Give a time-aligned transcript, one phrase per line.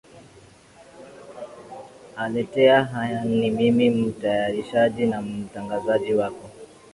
[2.15, 6.49] aletea makala haya ni mimi mtayarishaji na mtangazaji wako